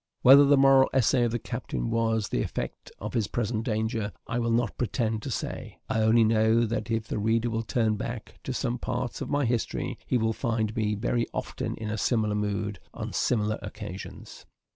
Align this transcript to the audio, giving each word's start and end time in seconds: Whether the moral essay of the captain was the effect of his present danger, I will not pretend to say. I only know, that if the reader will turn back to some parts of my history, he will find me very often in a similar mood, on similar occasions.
Whether 0.23 0.45
the 0.45 0.57
moral 0.57 0.89
essay 0.95 1.25
of 1.25 1.31
the 1.31 1.37
captain 1.37 1.91
was 1.91 2.29
the 2.29 2.41
effect 2.41 2.91
of 2.97 3.13
his 3.13 3.27
present 3.27 3.63
danger, 3.65 4.11
I 4.25 4.39
will 4.39 4.49
not 4.49 4.75
pretend 4.79 5.21
to 5.21 5.29
say. 5.29 5.77
I 5.89 6.01
only 6.01 6.23
know, 6.23 6.65
that 6.65 6.89
if 6.89 7.07
the 7.07 7.19
reader 7.19 7.51
will 7.51 7.61
turn 7.61 7.97
back 7.97 8.39
to 8.45 8.51
some 8.51 8.79
parts 8.79 9.21
of 9.21 9.29
my 9.29 9.45
history, 9.45 9.99
he 10.07 10.17
will 10.17 10.33
find 10.33 10.75
me 10.75 10.95
very 10.95 11.27
often 11.35 11.75
in 11.75 11.91
a 11.91 11.99
similar 11.99 12.33
mood, 12.33 12.79
on 12.95 13.13
similar 13.13 13.59
occasions. 13.61 14.47